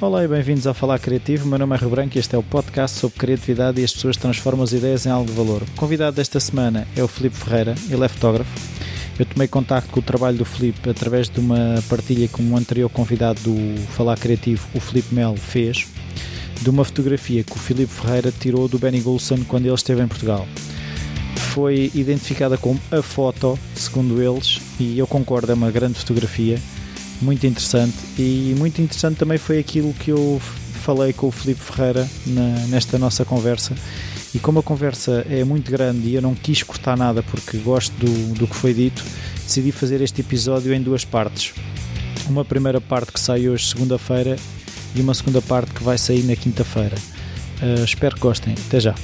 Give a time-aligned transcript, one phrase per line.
[0.00, 1.48] Olá e bem-vindos ao Falar Criativo.
[1.48, 4.16] Meu nome é Rio Branco e este é o podcast sobre criatividade e as pessoas
[4.16, 5.62] transformam as ideias em algo de valor.
[5.62, 8.48] O convidado desta semana é o Filipe Ferreira, ele é fotógrafo.
[9.18, 12.88] Eu tomei contacto com o trabalho do Filipe através de uma partilha que um anterior
[12.88, 15.88] convidado do Falar Criativo, o Filipe Melo, fez
[16.62, 20.06] de uma fotografia que o Filipe Ferreira tirou do Benny Golson quando ele esteve em
[20.06, 20.46] Portugal.
[21.34, 26.60] Foi identificada como a foto, segundo eles, e eu concordo, é uma grande fotografia
[27.20, 30.40] muito interessante e muito interessante também foi aquilo que eu
[30.82, 33.74] falei com o Filipe Ferreira na, nesta nossa conversa
[34.34, 37.92] e como a conversa é muito grande e eu não quis cortar nada porque gosto
[37.94, 39.04] do, do que foi dito,
[39.42, 41.54] decidi fazer este episódio em duas partes.
[42.28, 44.36] Uma primeira parte que sai hoje, segunda-feira,
[44.94, 46.96] e uma segunda parte que vai sair na quinta-feira.
[47.62, 48.54] Uh, espero que gostem.
[48.66, 48.94] Até já.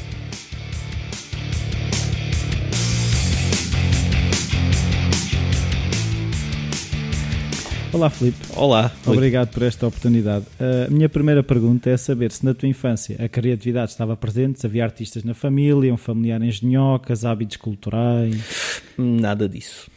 [7.95, 8.39] Olá, Filipe.
[8.57, 8.91] Olá.
[9.07, 10.47] Obrigado por esta oportunidade.
[10.59, 14.67] A minha primeira pergunta é saber se na tua infância a criatividade estava presente, se
[14.67, 18.83] havia artistas na família, um familiar engenhocas, hábitos culturais.
[18.99, 19.89] Nada disso.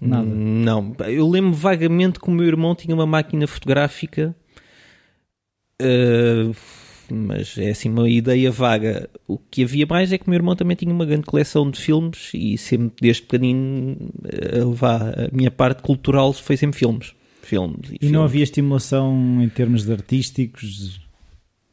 [0.00, 0.26] Nada.
[0.26, 0.96] Não.
[1.06, 4.34] Eu lembro vagamente que o meu irmão tinha uma máquina fotográfica,
[5.80, 6.56] uh,
[7.08, 9.08] mas é assim uma ideia vaga.
[9.28, 11.80] O que havia mais é que o meu irmão também tinha uma grande coleção de
[11.80, 13.96] filmes e sempre, desde pequenino,
[14.60, 17.90] uh, vá, a minha parte cultural foi sempre filmes filmes.
[18.00, 21.00] E, e não havia estimulação em termos de artísticos?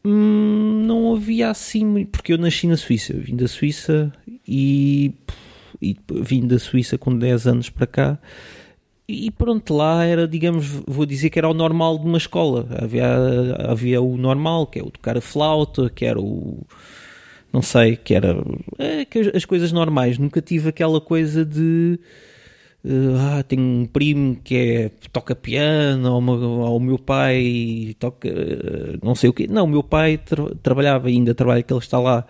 [0.04, 4.12] Hum, não havia assim, porque eu nasci na Suíça, eu vim da Suíça
[4.48, 5.14] e,
[5.82, 8.20] e vim da Suíça com 10 anos para cá.
[9.08, 12.66] E pronto, lá era, digamos, vou dizer que era o normal de uma escola.
[12.82, 13.08] Havia,
[13.70, 16.66] havia o normal, que é o tocar a flauta, que era o.
[17.52, 18.42] Não sei, que era.
[18.80, 20.18] É, que as coisas normais.
[20.18, 22.00] Nunca tive aquela coisa de
[22.84, 29.00] Uh, ah, tenho um primo que é, toca piano, ou, o meu pai toca uh,
[29.04, 29.48] não sei o quê.
[29.48, 32.26] Não, o meu pai tra trabalhava, ainda trabalha que ele está lá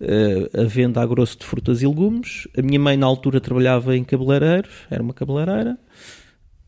[0.00, 2.46] uh, a venda a grosso de frutas e legumes.
[2.56, 5.76] A minha mãe na altura trabalhava em cabeleireiros, era uma cabeleireira.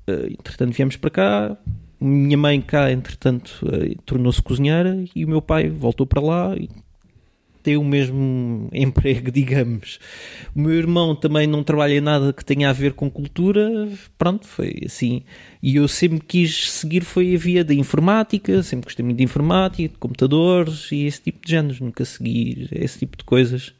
[0.08, 1.56] entretanto viemos para cá.
[2.00, 3.60] Minha mãe cá, entretanto,
[4.06, 6.68] tornou-se cozinheira e o meu pai voltou para lá e
[7.62, 9.98] tem o mesmo emprego, digamos.
[10.54, 13.88] O meu irmão também não trabalha em nada que tenha a ver com cultura,
[14.18, 15.22] pronto, foi assim.
[15.62, 19.92] E eu sempre quis seguir foi a via da informática, sempre gostei muito de informática,
[19.92, 23.74] de computadores e esse tipo de géneros, nunca segui esse tipo de coisas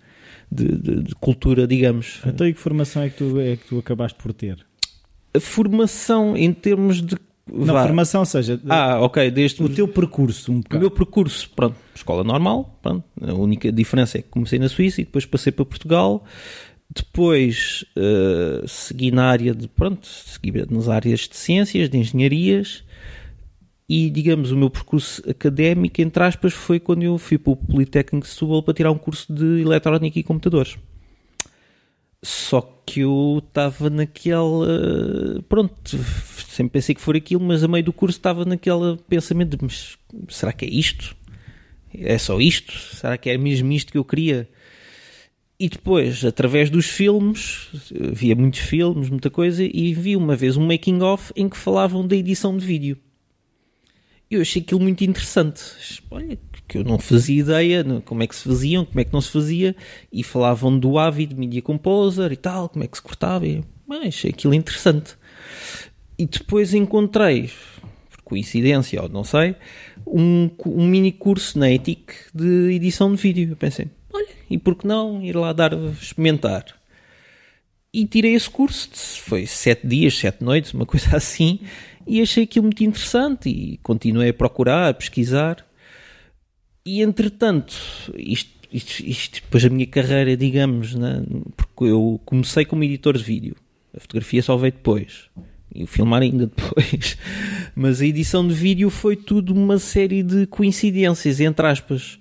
[0.51, 2.21] de, de, de cultura, digamos.
[2.27, 4.59] Então e que formação é que tu, é que tu acabaste por ter?
[5.33, 7.17] A formação em termos de
[7.53, 7.83] na Vá.
[7.83, 12.23] formação, ou seja, ah, ok, desde o teu percurso, um o meu percurso, pronto, escola
[12.25, 16.25] normal, pronto, a única diferença é que comecei na Suíça e depois passei para Portugal,
[16.93, 22.85] depois uh, segui na área de, pronto, segui nas áreas de ciências, de engenharias
[23.89, 28.25] e, digamos, o meu percurso académico, entre aspas, foi quando eu fui para o Politécnico
[28.25, 30.77] de Setúbal para tirar um curso de Eletrónica e Computadores.
[32.23, 35.43] Só que eu estava naquela.
[35.49, 35.99] Pronto,
[36.61, 39.97] sempre pensei que for aquilo, mas a meio do curso estava naquele pensamento de: mas
[40.29, 41.17] será que é isto?
[41.93, 42.73] É só isto?
[42.73, 44.49] Será que é mesmo isto que eu queria?
[45.59, 50.67] E depois, através dos filmes, via muitos filmes, muita coisa, e vi uma vez um
[50.67, 52.97] making-of em que falavam da edição de vídeo.
[54.31, 55.61] Eu achei aquilo muito interessante.
[56.11, 56.39] Olha,
[56.69, 59.31] que eu não fazia ideia como é que se faziam, como é que não se
[59.31, 59.75] fazia,
[60.13, 63.47] e falavam do Avid Media Composer e tal, como é que se cortava.
[63.47, 65.17] E, mas achei aquilo interessante.
[66.21, 67.51] E depois encontrei,
[68.11, 69.57] por coincidência ou não sei,
[70.07, 73.49] um, um mini curso na ETIC de edição de vídeo.
[73.49, 76.67] Eu pensei, olha, e por que não ir lá dar, experimentar?
[77.91, 78.91] E tirei esse curso,
[79.23, 81.61] foi sete dias, sete noites, uma coisa assim,
[82.07, 85.67] e achei aquilo muito interessante e continuei a procurar, a pesquisar.
[86.85, 87.75] E entretanto,
[88.15, 91.23] isto, isto, isto, depois a minha carreira, digamos, né?
[91.57, 93.57] porque eu comecei como editor de vídeo,
[93.97, 95.31] a fotografia só veio depois,
[95.75, 97.17] e o filmar ainda depois,
[97.75, 102.19] mas a edição de vídeo foi tudo uma série de coincidências, entre aspas.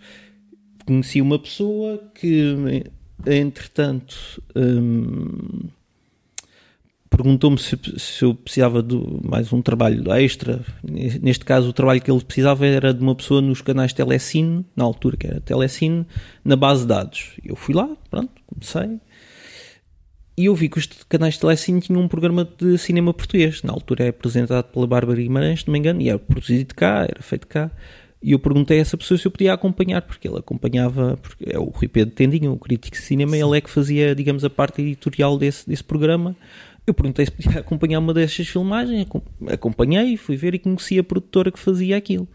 [0.85, 2.83] Conheci uma pessoa que,
[3.25, 5.69] entretanto, hum,
[7.09, 10.63] perguntou-me se, se, eu precisava de mais um trabalho extra.
[10.83, 14.83] Neste caso, o trabalho que ele precisava era de uma pessoa nos canais Telecine, na
[14.83, 16.05] altura que era Telecine,
[16.43, 17.31] na base de dados.
[17.43, 18.99] Eu fui lá, pronto, comecei.
[20.39, 23.61] E eu vi que os canais Telecine tinham um programa de cinema português.
[23.61, 27.03] Na altura é apresentado pela Bárbara Guimarães, se não me engano, e era produzido cá,
[27.03, 27.69] era feito cá.
[28.23, 31.59] E eu perguntei a essa pessoa se eu podia acompanhar, porque ele acompanhava, porque é
[31.59, 33.43] o Rui Pedro Tendinho, o crítico de cinema, Sim.
[33.43, 36.33] ele é que fazia, digamos, a parte editorial desse, desse programa.
[36.87, 39.05] Eu perguntei se podia acompanhar uma destas filmagens,
[39.51, 42.25] acompanhei, fui ver e conheci a produtora que fazia aquilo.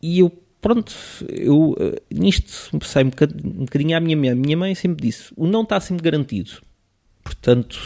[0.00, 0.92] e eu, pronto,
[1.28, 4.30] eu uh, nisto sei um bocadinho, um bocadinho à minha mãe.
[4.30, 6.52] A minha mãe sempre disse: o não está sempre garantido.
[7.22, 7.78] Portanto,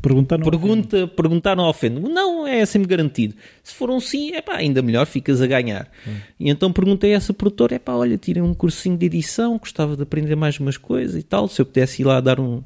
[0.00, 1.12] Perguntar não pergunta, ofende.
[1.14, 2.00] perguntar não ofende.
[2.00, 3.34] Não é sempre garantido.
[3.62, 5.90] Se for um sim, é pá, ainda melhor, ficas a ganhar.
[6.06, 6.16] Hum.
[6.38, 9.96] E então perguntei a essa produtora: é pá, olha, tirei um cursinho de edição, gostava
[9.96, 11.48] de aprender mais umas coisas e tal.
[11.48, 12.62] Se eu pudesse ir lá dar um,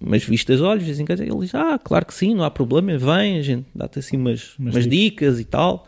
[0.00, 3.38] umas vistas olhos, dizem que ele diz: ah, claro que sim, não há problema, vem,
[3.38, 5.86] a gente dá-te assim umas, umas, umas dicas e tal.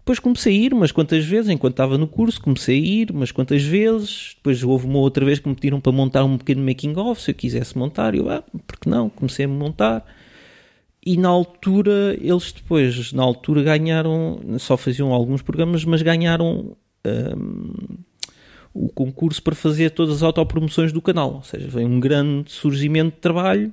[0.00, 3.30] Depois comecei a ir umas quantas vezes, enquanto estava no curso, comecei a ir umas
[3.30, 4.32] quantas vezes.
[4.36, 7.34] Depois houve uma outra vez que me pediram para montar um pequeno making-of, se eu
[7.34, 8.14] quisesse montar.
[8.14, 9.08] Eu, ah, porque não?
[9.10, 10.04] Comecei a montar.
[11.04, 16.76] E na altura, eles depois, na altura, ganharam, só faziam alguns programas, mas ganharam
[17.06, 17.98] um,
[18.72, 21.34] o concurso para fazer todas as autopromoções do canal.
[21.34, 23.72] Ou seja, veio um grande surgimento de trabalho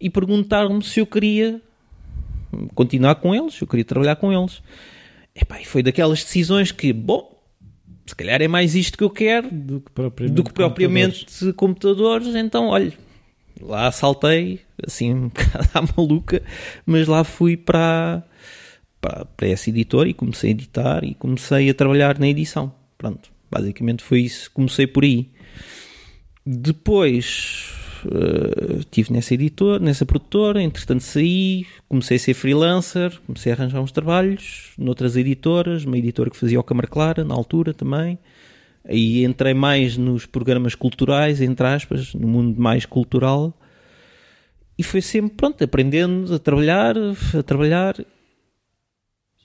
[0.00, 1.60] e perguntaram-me se eu queria
[2.74, 4.62] continuar com eles, se eu queria trabalhar com eles.
[5.38, 7.30] Epá, e foi daquelas decisões que, bom,
[8.06, 11.54] se calhar é mais isto que eu quero do que propriamente, do que propriamente computadores.
[11.54, 12.34] computadores.
[12.34, 12.92] Então, olha,
[13.60, 16.42] lá saltei, assim, um bocado à maluca,
[16.86, 18.22] mas lá fui para,
[19.00, 22.72] para, para essa editora e comecei a editar e comecei a trabalhar na edição.
[22.96, 24.50] Pronto, basicamente foi isso.
[24.52, 25.28] Comecei por aí.
[26.44, 27.74] Depois
[28.06, 33.80] uh, estive nessa editora, nessa produtora, entretanto saí, comecei a ser freelancer, comecei a arranjar
[33.80, 38.18] uns trabalhos noutras editoras, uma editora que fazia o Câmara Clara na altura também.
[38.88, 43.52] Aí entrei mais nos programas culturais, entre aspas, no mundo mais cultural.
[44.78, 46.94] E foi sempre, pronto, aprendendo a trabalhar,
[47.36, 47.96] a trabalhar.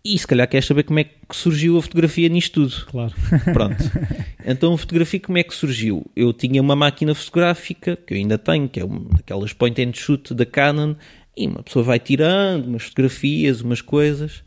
[0.03, 2.86] E se calhar queres saber como é que surgiu a fotografia nisto tudo.
[2.88, 3.13] Claro.
[3.53, 3.83] Pronto.
[4.44, 6.03] Então a fotografia como é que surgiu?
[6.15, 9.94] Eu tinha uma máquina fotográfica, que eu ainda tenho, que é uma daquelas point and
[9.94, 10.95] shoot da Canon,
[11.38, 14.44] e uma pessoa vai tirando umas fotografias, umas coisas.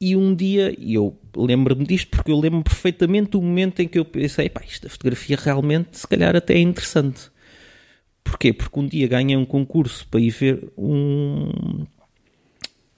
[0.00, 4.00] E um dia, e eu lembro-me disto porque eu lembro perfeitamente do momento em que
[4.00, 7.30] eu pensei, pá, esta fotografia realmente se calhar até é interessante.
[8.24, 8.52] Porquê?
[8.52, 11.86] Porque um dia ganhei um concurso para ir ver um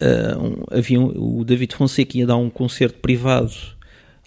[0.02, 3.52] Uh, um, havia um, o David Fonseca ia dar um concerto privado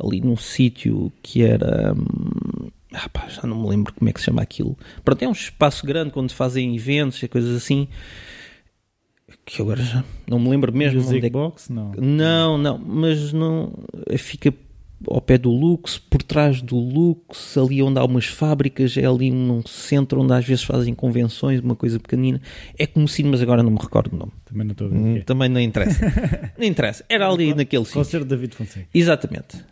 [0.02, 1.94] ali num sítio que era.
[1.94, 4.78] Um, ah, pá, já não me lembro como é que se chama aquilo.
[5.04, 7.90] Pronto, é um espaço grande quando fazem eventos e coisas assim.
[9.46, 10.98] Que agora já não me lembro mesmo.
[11.00, 11.34] Music onde é que...
[11.34, 11.70] Box?
[11.70, 11.92] Não.
[11.98, 13.74] Não, não, mas não.
[14.18, 14.54] Fica
[15.08, 19.32] ao pé do Lux, por trás do Lux, ali onde há umas fábricas, é ali
[19.32, 22.42] num centro onde às vezes fazem convenções, uma coisa pequenina.
[22.78, 24.32] É conhecido, mas agora não me recordo o nome.
[24.46, 24.98] Também não estou a ver.
[24.98, 26.00] Hum, também não interessa.
[26.58, 27.06] não interessa.
[27.10, 28.00] Era ali naquele sítio.
[28.00, 28.88] Concerto David Fonseca.
[28.94, 29.64] Exatamente.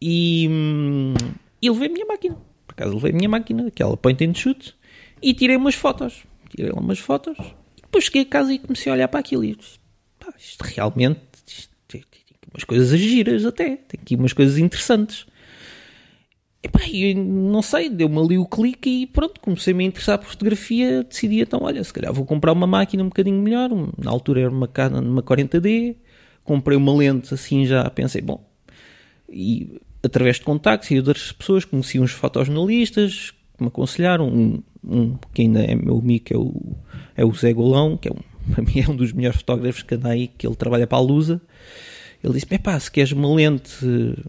[0.00, 1.14] E, hum,
[1.60, 2.36] e levei a minha máquina.
[2.66, 4.74] Por acaso levei a minha máquina, aquela point and shoot,
[5.20, 6.24] e tirei umas fotos.
[6.48, 7.36] Tirei umas fotos.
[7.76, 9.78] E depois cheguei a casa e comecei a olhar para aquilo e disse,
[10.18, 11.20] pá, isto realmente
[12.52, 15.26] umas coisas giras até, tem aqui umas coisas interessantes.
[16.62, 20.28] E pá, eu não sei, deu-me ali o clique e pronto, comecei-me a interessar por
[20.28, 24.42] fotografia, decidi então, olha, se calhar vou comprar uma máquina um bocadinho melhor, na altura
[24.42, 25.96] era uma Canon uma 40D,
[26.44, 28.44] comprei uma lente assim já, pensei, bom,
[29.26, 35.16] e através de contactos e outras pessoas, conheci uns fotojornalistas que me aconselharam, um, um
[35.32, 36.76] que ainda é meu amigo, é o,
[37.16, 38.20] é o Zé Golão, que é um,
[38.52, 41.00] para mim é um dos melhores fotógrafos que anda aí, que ele trabalha para a
[41.00, 41.40] Lusa,
[42.22, 43.74] ele disse: pá, se queres uma lente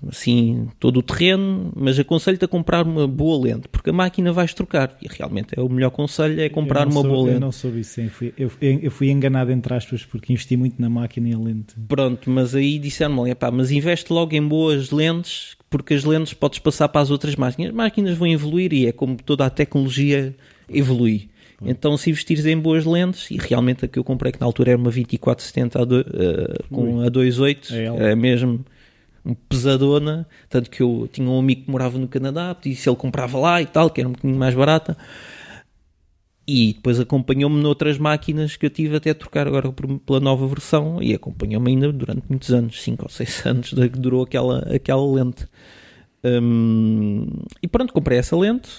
[0.07, 4.53] assim, todo o terreno, mas aconselho-te a comprar uma boa lente, porque a máquina vais
[4.53, 4.97] trocar.
[5.01, 7.33] E realmente é o melhor conselho é comprar uma boa lente.
[7.35, 10.89] Eu não soube isso, fui, eu, eu, fui enganado entre aspas porque investi muito na
[10.89, 11.75] máquina e a lente.
[11.87, 16.59] Pronto, mas aí disseram-me: pá, mas investe logo em boas lentes, porque as lentes podes
[16.59, 17.71] passar para as outras máquinas.
[17.71, 20.33] As máquinas vão evoluir e é como toda a tecnologia
[20.69, 21.30] evolui.
[21.63, 24.71] Então, se investires em boas lentes, e realmente a que eu comprei, que na altura
[24.71, 28.65] era uma 2470 a do, uh, com a 2.8, é, é mesmo
[29.23, 33.37] um pesadona, tanto que eu tinha um amigo que morava no Canadá, disse ele comprava
[33.37, 34.97] lá e tal, que era um bocadinho mais barata,
[36.47, 39.71] e depois acompanhou-me noutras máquinas que eu tive até a trocar agora
[40.05, 44.23] pela nova versão, e acompanhou-me ainda durante muitos anos, 5 ou 6 anos, que durou
[44.23, 45.45] aquela, aquela lente.
[46.23, 47.25] Um,
[47.61, 48.69] e pronto, comprei essa lente,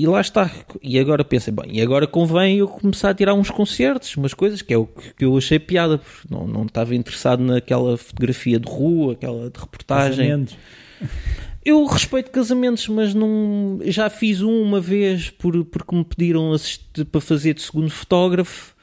[0.00, 0.50] e lá está.
[0.82, 4.62] E agora pensei, bem, e agora convém eu começar a tirar uns concertos, umas coisas,
[4.62, 9.12] que é o que eu achei piada, não, não estava interessado naquela fotografia de rua,
[9.12, 10.28] aquela de reportagem.
[10.28, 10.56] Casamentos.
[11.62, 17.04] Eu respeito casamentos, mas não já fiz um uma vez por, porque me pediram assistir,
[17.04, 18.74] para fazer de segundo fotógrafo.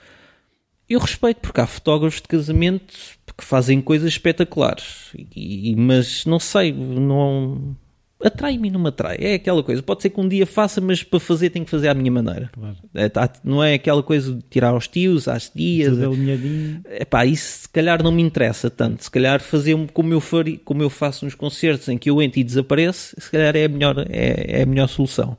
[0.88, 2.94] Eu respeito porque há fotógrafos de casamento
[3.36, 7.76] que fazem coisas espetaculares, e, mas não sei, não
[8.24, 9.18] atrai-me e não me atrai.
[9.20, 9.82] É aquela coisa.
[9.84, 12.50] Pode ser que um dia faça, mas para fazer tenho que fazer à minha maneira.
[12.54, 12.78] Claro.
[12.94, 16.02] É, tá- não é aquela coisa de tirar aos tios, às tias.
[16.02, 16.82] Alinhadinho.
[16.90, 19.04] Epá, isso se calhar não me interessa tanto.
[19.04, 22.40] Se calhar fazer como eu, faria, como eu faço nos concertos em que eu entro
[22.40, 25.38] e desapareço, se calhar é a melhor, é, é a melhor solução.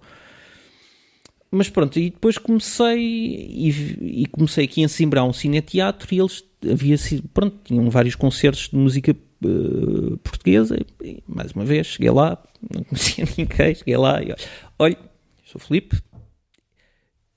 [1.50, 6.44] Mas pronto, e depois comecei e, e comecei aqui em Simbra um cineteatro e eles
[6.70, 12.10] havia sido, pronto, tinham vários concertos de música eh, portuguesa e, mais uma vez cheguei
[12.10, 12.38] lá,
[12.74, 14.34] não conhecia ninguém, cheguei lá e
[14.78, 14.98] olha,
[15.44, 16.00] sou Filipe,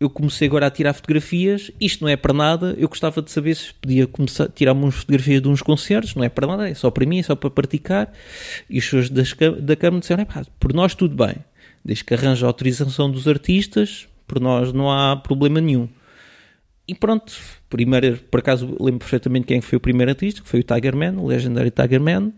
[0.02, 1.70] eu comecei agora a tirar fotografias.
[1.80, 2.76] Isto não é para nada.
[2.76, 6.16] Eu gostava de saber se podia começar a tirar umas fotografias de uns concertos.
[6.16, 8.12] Não é para nada, é só para mim, é só para praticar.
[8.68, 9.32] E os senhores das
[9.62, 11.36] da Câmara disseram: "Epá, por nós tudo bem,
[11.86, 15.88] desde que arranje a autorização dos artistas, por nós não há problema nenhum.
[16.88, 17.34] E pronto,
[17.72, 21.14] primeiro, por acaso lembro perfeitamente quem foi o primeiro artista, que foi o Tiger Man,
[21.14, 22.32] o legendário Tiger Man.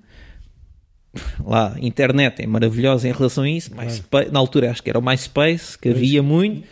[1.46, 3.76] Lá, a internet é maravilhosa em relação a isso.
[3.76, 6.64] MySpace- na altura acho que era o MySpace, que havia muito.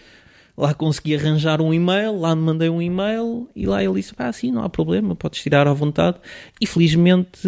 [0.57, 4.31] Lá consegui arranjar um e-mail, lá me mandei um e-mail e lá ele disse: Ah,
[4.31, 6.17] sim, não há problema, podes tirar à vontade.
[6.59, 7.39] E felizmente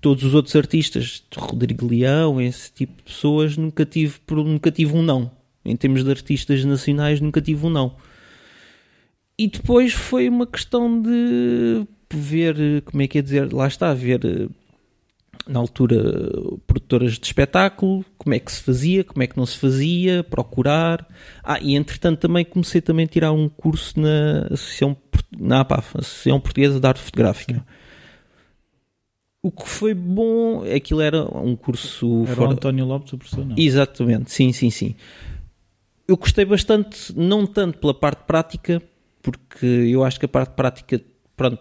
[0.00, 5.02] todos os outros artistas, Rodrigo Leão, esse tipo de pessoas, nunca tive, nunca tive um
[5.02, 5.30] não.
[5.64, 7.96] Em termos de artistas nacionais, nunca tive um não.
[9.38, 14.20] E depois foi uma questão de ver, como é que é dizer, lá está, ver
[14.24, 14.48] eh,
[15.46, 16.02] na altura
[16.66, 21.06] produtoras de espetáculo, como é que se fazia, como é que não se fazia, procurar.
[21.44, 24.96] Ah, e entretanto também comecei também a tirar um curso na Associação,
[25.38, 27.64] na APAF, Associação Portuguesa de Arte Fotográfica.
[29.40, 33.46] O que foi bom, aquilo era um curso Era o fora- António Lopes, o professor,
[33.46, 33.54] não.
[33.56, 34.96] Exatamente, sim, sim, sim.
[36.08, 38.82] Eu gostei bastante, não tanto pela parte prática,
[39.22, 41.00] porque eu acho que a parte prática,
[41.36, 41.58] pronto,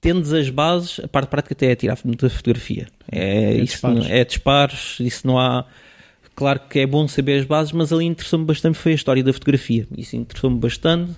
[0.00, 2.86] tendes as bases, a parte prática até é tirar muita fotografia.
[3.10, 4.06] É, É isso disparos.
[4.08, 5.64] não- é disparos, isso não há.
[6.34, 9.32] Claro que é bom saber as bases, mas ali interessou-me bastante foi a história da
[9.32, 9.86] fotografia.
[9.96, 11.12] Isso interessou-me bastante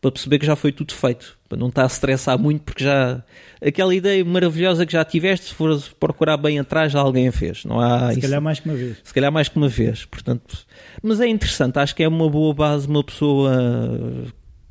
[0.00, 3.22] para perceber que já foi tudo feito, para não estar a estressar muito, porque já
[3.60, 7.64] aquela ideia maravilhosa que já tiveste, se fores procurar bem atrás, já alguém a fez.
[7.66, 8.96] Não há Se isso- calhar mais que uma vez.
[9.04, 10.64] se calhar mais que uma vez, portanto,
[11.02, 13.52] mas é interessante, acho que é uma boa base uma pessoa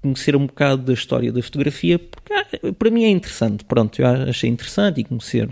[0.02, 2.46] conhecer um bocado da história da fotografia, porque ah,
[2.78, 5.50] para mim é interessante, pronto, eu achei interessante e conhecer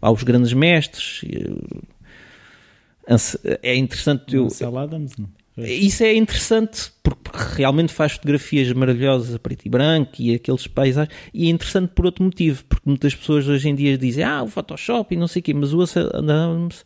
[0.00, 1.22] aos grandes mestres,
[3.06, 5.28] eh, é interessante eu, Ansel Adams, não.
[5.56, 11.16] isso é interessante porque realmente faz fotografias maravilhosas a preto e branco e aqueles paisagens.
[11.32, 14.48] E é interessante por outro motivo, porque muitas pessoas hoje em dia dizem ah, o
[14.48, 16.84] Photoshop e não sei o quê, mas o Adams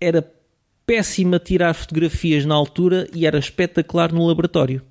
[0.00, 0.24] era
[0.86, 4.82] péssimo a tirar fotografias na altura e era espetacular no laboratório.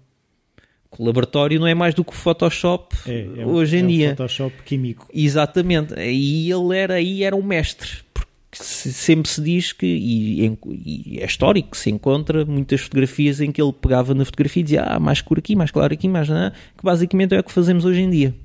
[0.99, 3.83] O laboratório não é mais do que o Photoshop É, é um- hoje em é
[3.83, 4.09] um dia.
[4.11, 5.07] Photoshop químico.
[5.13, 5.93] Exatamente.
[5.97, 7.89] E ele era aí, era o mestre.
[8.13, 8.27] Porque
[8.63, 13.61] se- sempre se diz que, e, e é histórico, se encontra muitas fotografias em que
[13.61, 16.51] ele pegava na fotografia e dizia, ah, mais escuro aqui, mais claro aqui, mais não,
[16.51, 18.35] que basicamente é o que fazemos hoje em dia.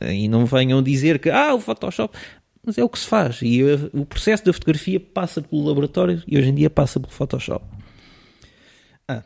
[0.00, 0.14] É.
[0.14, 2.16] E não venham dizer que, ah, o Photoshop.
[2.64, 3.40] Mas é o que se faz.
[3.42, 7.64] E o processo da fotografia passa pelo laboratório e hoje em dia passa pelo Photoshop.
[9.08, 9.24] Ah.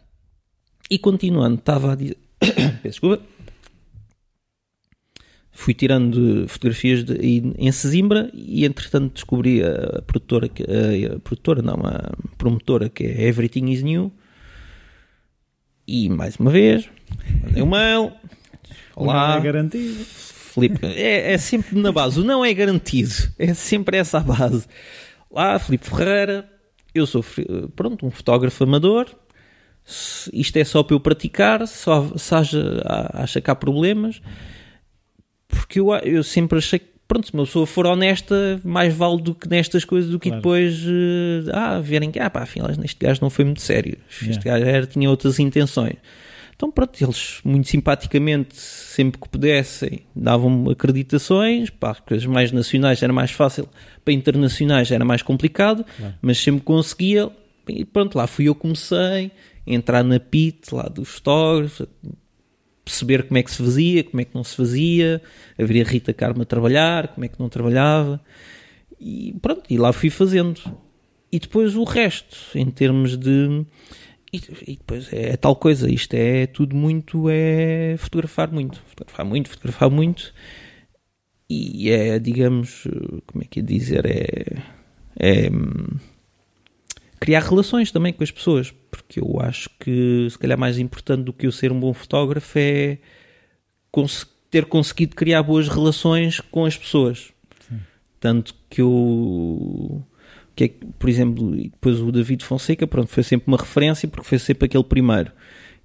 [0.90, 2.16] E continuando, estava a dizer.
[2.82, 3.22] Desculpa.
[5.56, 11.74] Fui tirando fotografias de, em- Sesimbra e entretanto descobri a produtora, a, a produtora, não,
[11.76, 14.12] a promotora que é Everything is New.
[15.86, 16.88] E mais uma vez,
[17.42, 18.12] mandei um mail.
[18.96, 19.28] Olá.
[19.34, 20.04] Não é garantido.
[20.04, 24.66] Filipe, é, é sempre na base, o não é garantido, é sempre essa a base.
[25.30, 26.48] Lá, Filipe Ferreira,
[26.94, 27.24] eu sou
[27.74, 29.06] pronto, um fotógrafo amador,
[30.32, 32.82] isto é só para eu praticar, só, se haja,
[33.14, 34.20] acha que há problemas,
[35.48, 39.34] porque eu, eu sempre achei que, pronto, se uma pessoa for honesta, mais vale do
[39.34, 40.40] que nestas coisas do que Claro.
[40.42, 44.24] depois, eh, ah, verem que, ah pá, afinal, este gajo não foi muito sério, este
[44.26, 44.42] Yeah.
[44.44, 45.96] gajo era, tinha outras intenções.
[46.56, 51.68] Então, pronto, eles muito simpaticamente, sempre que pudessem, davam acreditações.
[51.68, 53.68] Para coisas mais nacionais era mais fácil,
[54.04, 56.14] para internacionais era mais complicado, Claro.
[56.22, 57.28] mas sempre conseguia.
[57.68, 59.32] E pronto, lá fui eu que comecei
[59.66, 61.86] entrar na pit lá dos a
[62.84, 65.22] perceber como é que se fazia, como é que não se fazia,
[65.58, 68.20] a ver a Rita Carmo a trabalhar, como é que não trabalhava.
[69.00, 70.60] E pronto, e lá fui fazendo.
[71.32, 73.64] E depois o resto, em termos de.
[74.32, 79.48] E, e depois é, tal coisa, isto é tudo muito, é fotografar muito, fotografar muito,
[79.48, 80.34] fotografar muito,
[81.48, 82.86] e é, digamos,
[83.26, 84.62] como é que é dizer, é,
[85.16, 85.98] é hum,
[87.20, 91.32] criar relações também com as pessoas, porque eu acho que se calhar mais importante do
[91.32, 92.98] que eu ser um bom fotógrafo é
[94.50, 97.32] ter conseguido criar boas relações com as pessoas.
[98.20, 100.02] Tanto que eu
[100.56, 104.38] que é, por exemplo, depois o David Fonseca, pronto, foi sempre uma referência porque foi
[104.38, 105.32] sempre aquele primeiro.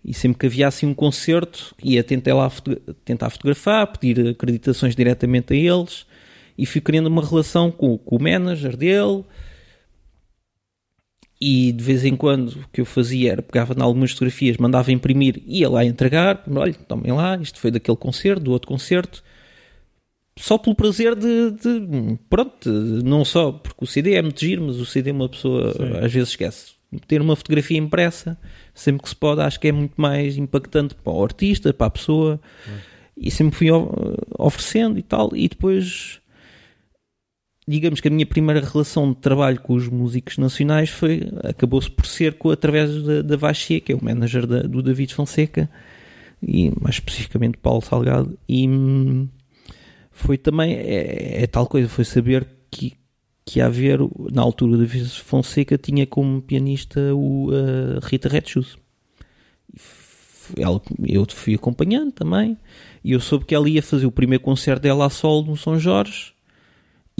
[0.05, 2.51] E sempre que havia assim um concerto, ia tentar lá
[3.03, 6.05] tentar fotografar, pedir acreditações diretamente a eles
[6.57, 9.25] e fui criando uma relação com, com o manager dele.
[11.41, 14.91] E de vez em quando o que eu fazia era pegava em algumas fotografias, mandava
[14.91, 16.43] imprimir, ia lá entregar.
[16.53, 19.23] Olha, tomem lá, isto foi daquele concerto, do outro concerto
[20.39, 24.79] só pelo prazer de, de, pronto, não só porque o CD é muito giro, mas
[24.79, 25.97] o CD uma pessoa Sim.
[25.97, 26.71] às vezes esquece.
[27.07, 28.37] Ter uma fotografia impressa,
[28.73, 31.91] sempre que se pode, acho que é muito mais impactante para o artista, para a
[31.91, 32.39] pessoa.
[33.15, 33.67] E sempre fui
[34.39, 35.29] oferecendo e tal.
[35.35, 36.18] E depois,
[37.69, 42.07] digamos que a minha primeira relação de trabalho com os músicos nacionais foi acabou-se por
[42.07, 45.69] ser com, através da, da Vachia, que é o manager da, do David Fonseca,
[46.41, 48.35] e mais especificamente Paulo Salgado.
[48.47, 49.29] E hum,
[50.09, 52.93] foi também, é, é, tal coisa, foi saber que,
[53.45, 53.99] que ia haver,
[54.31, 57.51] na altura da Fonseca, tinha como pianista o
[58.01, 58.77] Rita Red Shoes.
[60.57, 62.57] Ela, eu fui acompanhando também,
[63.03, 65.79] e eu soube que ela ia fazer o primeiro concerto dela a solo no São
[65.79, 66.33] Jorge,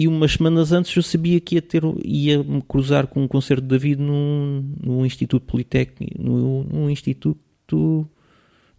[0.00, 3.60] e umas semanas antes eu sabia que ia ter ia me cruzar com um concerto
[3.60, 8.08] de David no, no Instituto Politécnico, no, no Instituto,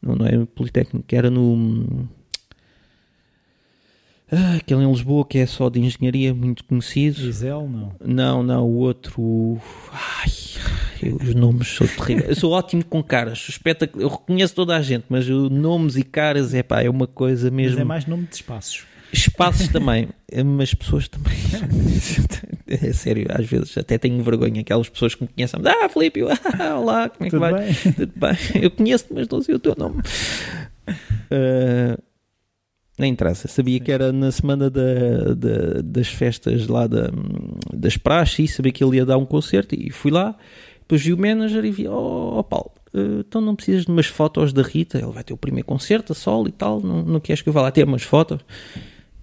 [0.02, 2.10] não, não é Politécnico, era no
[4.32, 7.20] ah, aquele em Lisboa que é só de engenharia, muito conhecido.
[7.20, 7.94] Gisele, não?
[8.04, 9.62] Não, não, o outro.
[9.92, 10.32] Ai,
[11.04, 12.30] eu, os nomes são terríveis.
[12.30, 13.60] Eu sou ótimo com caras,
[13.96, 17.76] eu reconheço toda a gente, mas nomes e caras é pá, é uma coisa mesmo.
[17.76, 18.86] Mas é mais nome de espaços.
[19.14, 20.10] Espaços também,
[20.46, 21.34] mas pessoas também.
[22.68, 24.62] é sério, às vezes até tenho vergonha.
[24.62, 27.54] Aquelas pessoas que me conhecem, ah, Filipe, ah, olá, como é que Tudo vai?
[27.54, 27.74] Bem?
[27.94, 30.02] Tudo bem, eu conheço-te, mas não sei o teu nome.
[30.88, 32.02] Uh,
[32.98, 33.48] nem interessa.
[33.48, 33.84] Sabia Sim.
[33.84, 37.10] que era na semana da, da, das festas lá da,
[37.74, 40.36] das praxes e sabia que ele ia dar um concerto e fui lá.
[40.80, 44.08] Depois vi o manager e vi, oh, oh Paulo, eh, então não precisas de umas
[44.08, 47.20] fotos da Rita, ele vai ter o primeiro concerto a solo e tal, não, não
[47.22, 48.42] queres que eu vá lá ter umas fotos?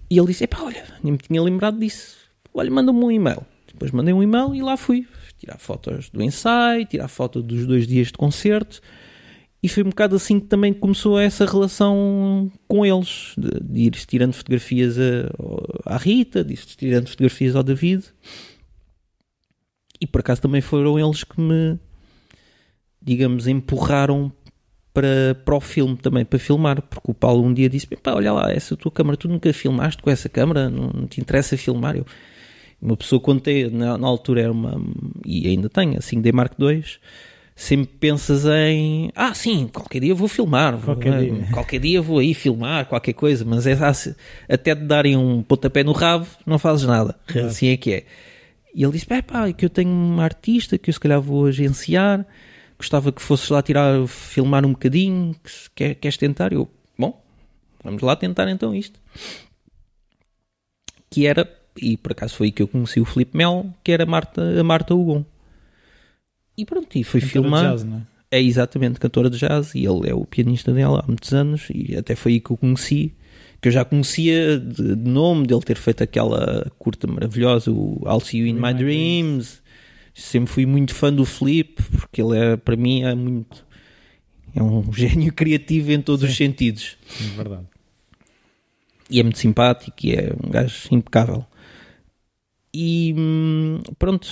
[0.09, 2.17] E ele disse, epá, olha, nem me tinha lembrado disso,
[2.53, 3.45] olha, manda-me um e-mail.
[3.67, 7.87] Depois mandei um e-mail e lá fui, tirar fotos do ensaio, tirar foto dos dois
[7.87, 8.81] dias de concerto,
[9.61, 13.91] e foi um bocado assim que também começou essa relação com eles, de, de ir
[14.05, 18.05] tirando fotografias a, à Rita, de ir tirando fotografias ao David.
[19.99, 21.77] E por acaso também foram eles que me,
[23.01, 24.31] digamos, empurraram
[24.99, 28.33] para, para o filme também, para filmar, porque o Paulo um dia disse: Pá, olha
[28.33, 31.95] lá, essa tua câmera, tu nunca filmaste com essa câmera, não, não te interessa filmar?
[31.95, 32.05] Eu,
[32.81, 34.81] uma pessoa, quando tem, na, na altura era uma,
[35.25, 36.83] e ainda tem, a 5D Mark II
[37.55, 41.47] sempre pensas em ah sim, qualquer dia vou filmar qualquer, vou, dia.
[41.51, 43.77] qualquer dia vou aí filmar qualquer coisa, mas é
[44.47, 47.47] até te darem um pontapé no rabo não fazes nada, claro.
[47.47, 48.03] assim é que é
[48.73, 52.25] e ele disse, pá, que eu tenho uma artista que eu se calhar vou agenciar
[52.79, 55.35] gostava que fosses lá tirar, filmar um bocadinho
[55.75, 56.53] quer, queres tentar?
[56.53, 57.21] Eu, bom
[57.83, 58.99] vamos lá tentar então isto
[61.09, 64.03] que era, e por acaso foi aí que eu conheci o Felipe Mel, que era
[64.03, 65.25] a Marta, a Marta Hugon
[66.57, 67.71] e pronto, e fui cantora filmar.
[67.71, 67.85] Jazz,
[68.31, 68.37] é?
[68.37, 71.95] é exatamente cantora de jazz e ele é o pianista dela há muitos anos e
[71.95, 73.13] até foi aí que eu conheci
[73.61, 78.19] que eu já conhecia de, de nome dele ter feito aquela curta maravilhosa o I'll
[78.19, 79.61] See You In My, My Dreams
[80.19, 83.65] sempre fui muito fã do Flip porque ele é para mim é muito
[84.55, 86.31] é um gênio criativo em todos Sim.
[86.31, 87.67] os sentidos é verdade
[89.09, 91.45] e é muito simpático e é um gajo impecável
[92.73, 94.27] e hum, pronto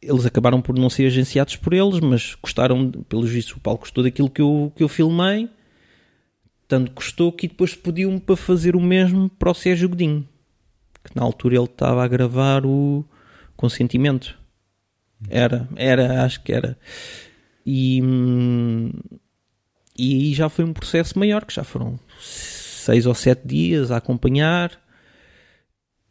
[0.00, 4.04] eles acabaram por não ser agenciados por eles, mas gostaram, pelos vistos, o Paulo gostou
[4.04, 5.48] daquilo que eu, que eu filmei,
[6.68, 10.26] tanto gostou que depois pediu-me para fazer o mesmo para o Sérgio Godinho,
[11.02, 13.04] que na altura ele estava a gravar o
[13.56, 14.37] Consentimento.
[15.28, 16.78] Era, era, acho que era.
[17.66, 18.00] E,
[19.96, 23.96] e aí já foi um processo maior, que já foram seis ou sete dias a
[23.96, 24.78] acompanhar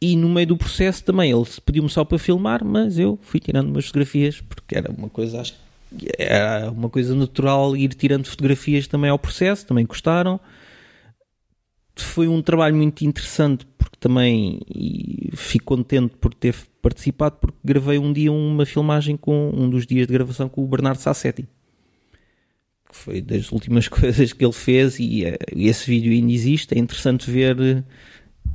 [0.01, 3.69] e no meio do processo também ele pediu-me só para filmar, mas eu fui tirando
[3.69, 5.53] umas fotografias porque era uma coisa, acho
[5.97, 10.39] que era uma coisa natural ir tirando fotografias também ao processo, também gostaram.
[11.95, 13.65] Foi um trabalho muito interessante
[13.99, 14.59] também
[15.35, 20.07] fico contente por ter participado porque gravei um dia uma filmagem com um dos dias
[20.07, 21.47] de gravação com o Bernardo Sassetti.
[22.89, 26.75] Que foi das últimas coisas que ele fez e, eh, e esse vídeo ainda existe.
[26.75, 27.83] É interessante ver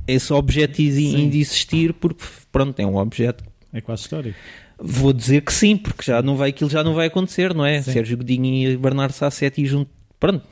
[0.07, 3.43] esse objeto ainda existir porque pronto, é um objeto.
[3.71, 4.37] É quase histórico.
[4.77, 7.81] Vou dizer que sim, porque já não vai, aquilo já não vai acontecer, não é?
[7.81, 7.91] Sim.
[7.91, 10.43] Sérgio Godinho e Bernardo Sassetti junto, pronto,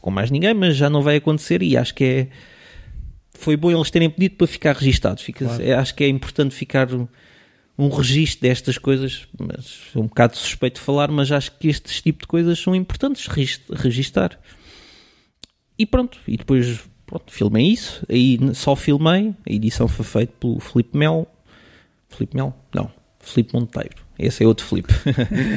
[0.00, 2.28] com mais ninguém, mas já não vai acontecer e acho que é
[3.44, 5.22] foi bom eles terem pedido para ficar registados.
[5.22, 5.62] Fica, claro.
[5.62, 6.88] é, acho que é importante ficar
[7.76, 12.00] um registro destas coisas, mas é um bocado suspeito de falar, mas acho que estes
[12.00, 13.26] tipo de coisas são importantes
[13.70, 14.38] registar.
[15.78, 20.58] E pronto, e depois pronto, filmei isso, aí só filmei, a edição foi feita pelo
[20.58, 21.26] Felipe Mel,
[22.08, 22.56] Felipe Mel?
[22.74, 24.94] Não, Felipe Monteiro, esse é outro Felipe,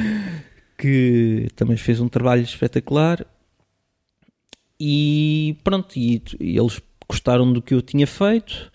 [0.78, 3.26] que também fez um trabalho espetacular
[4.80, 8.72] e pronto, e, e eles gostaram do que eu tinha feito,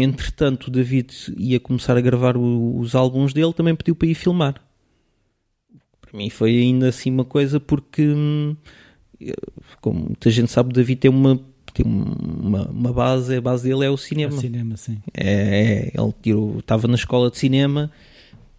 [0.00, 4.14] Entretanto, o David ia começar a gravar o, os álbuns dele, também pediu para ir
[4.14, 4.54] filmar.
[6.00, 8.56] Para mim foi ainda assim uma coisa porque, hum,
[9.80, 11.40] como muita gente sabe, o David tem uma
[11.74, 14.32] tem uma, uma base, a base dele é o cinema.
[14.32, 14.98] É o cinema, sim.
[15.12, 17.90] É, é ele tirou, estava na escola de cinema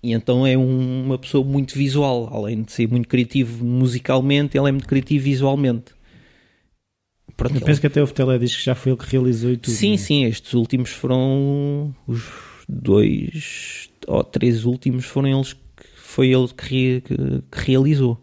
[0.04, 4.68] e então é um, uma pessoa muito visual, além de ser muito criativo musicalmente, ele
[4.68, 5.94] é muito criativo visualmente.
[7.39, 9.73] Pronto, eu penso que até o teledisco que já foi ele que realizou e tudo.
[9.73, 9.97] Sim, né?
[9.97, 12.21] sim, estes últimos foram os
[12.67, 15.60] dois ou três últimos foram eles que
[15.95, 17.15] foi ele que, que,
[17.49, 18.21] que realizou.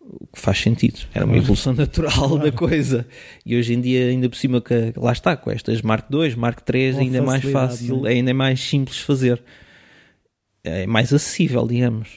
[0.00, 2.38] O que faz sentido, era uma evolução natural claro.
[2.38, 3.06] da coisa.
[3.44, 6.60] E hoje em dia, ainda por cima, que lá está, com estas Mark II, Mark
[6.68, 8.12] III, ainda é mais fácil, é?
[8.12, 9.42] ainda é mais simples fazer.
[10.64, 12.08] É mais acessível, digamos.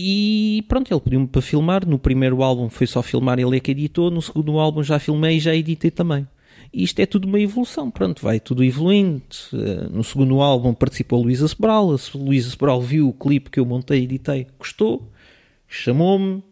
[0.00, 1.84] E pronto, ele pediu-me para filmar.
[1.84, 4.12] No primeiro álbum foi só filmar, ele é que editou.
[4.12, 6.26] No segundo álbum já filmei e já editei também.
[6.72, 9.22] E isto é tudo uma evolução, pronto, vai tudo evoluindo.
[9.54, 11.46] Eh, no segundo álbum participou a Luísa.
[11.46, 11.80] A
[12.16, 15.10] Luísa Sobral viu o clipe que eu montei e editei, gostou,
[15.66, 16.44] chamou-me.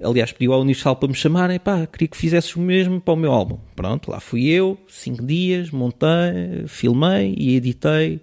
[0.00, 3.16] Aliás, pediu ao Universal para me chamarem, pá, queria que fizesses o mesmo para o
[3.16, 3.58] meu álbum.
[3.74, 8.20] Pronto, lá fui eu, cinco dias, montei, filmei e editei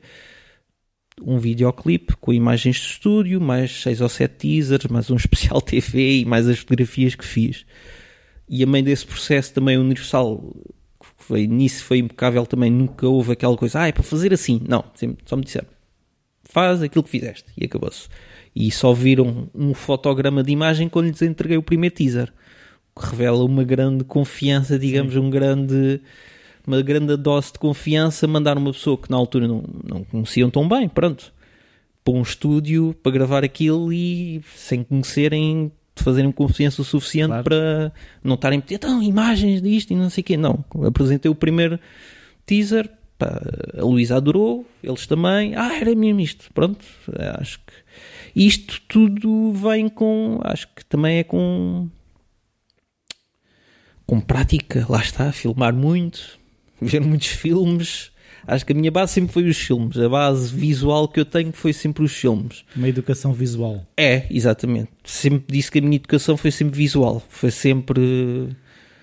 [1.21, 6.19] um videoclipe com imagens de estúdio, mais seis ou sete teasers, mais um especial TV
[6.19, 7.65] e mais as fotografias que fiz.
[8.47, 10.55] E a meio desse processo também o Universal
[11.17, 14.61] foi, nisso foi impecável também, nunca houve aquela coisa, ah, é para fazer assim.
[14.67, 14.83] Não,
[15.25, 15.67] só me disseram,
[16.43, 18.07] faz aquilo que fizeste e acabou-se.
[18.55, 22.31] E só viram um fotograma de imagem quando lhes entreguei o primeiro teaser,
[22.97, 25.19] que revela uma grande confiança, digamos, Sim.
[25.19, 25.99] um grande
[26.67, 30.67] uma grande dose de confiança, mandar uma pessoa que na altura não, não conheciam tão
[30.67, 31.33] bem, pronto,
[32.03, 37.43] para um estúdio para gravar aquilo e sem conhecerem, fazerem confiança o suficiente claro.
[37.43, 40.37] para não estarem a então, imagens disto e não sei o quê.
[40.37, 41.79] Não, apresentei o primeiro
[42.45, 43.41] teaser, pá,
[43.77, 46.85] a Luísa adorou, eles também, ah, era mesmo isto, pronto,
[47.39, 47.73] acho que
[48.35, 51.89] isto tudo vem com, acho que também é com
[54.05, 56.37] com prática, lá está, filmar muito,
[56.89, 58.11] ver muitos filmes.
[58.47, 59.97] Acho que a minha base sempre foi os filmes.
[59.97, 62.63] A base visual que eu tenho foi sempre os filmes.
[62.75, 63.85] Uma educação visual.
[63.97, 64.89] É, exatamente.
[65.03, 67.23] Sempre disse que a minha educação foi sempre visual.
[67.27, 68.49] Foi sempre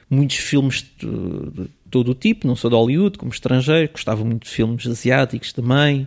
[0.08, 3.90] muitos filmes de, todo o tipo, não só de Hollywood, como estrangeiro.
[3.90, 6.06] Gostava muito de filmes asiáticos também.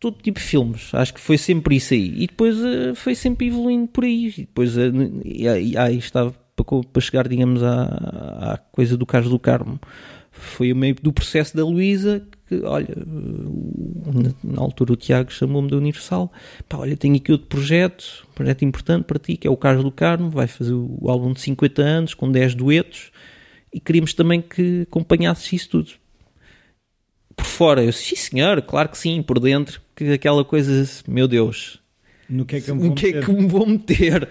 [0.00, 0.92] Todo tipo de filmes.
[0.92, 2.12] Acho que foi sempre isso aí.
[2.24, 4.34] E depois uh, foi sempre evoluindo por aí.
[4.36, 4.80] E depois uh,
[5.78, 9.80] aí estava para, chegar, digamos, à, à coisa do Carlos do Carmo.
[10.30, 12.94] Foi o meio do processo da Luísa que, olha,
[14.42, 16.30] na altura o Tiago chamou-me da Universal,
[16.68, 19.84] pá, olha, tenho aqui outro projeto, um projeto importante para ti, que é o Carlos
[19.84, 23.10] do Carmo, vai fazer o álbum de 50 anos, com 10 duetos,
[23.72, 25.92] e queríamos também que acompanhasses isso tudo.
[27.34, 31.80] Por fora, eu sim senhor, claro que sim, por dentro, que aquela coisa, meu Deus,
[32.28, 34.28] no que é que, eu me vou, que é que me vou meter?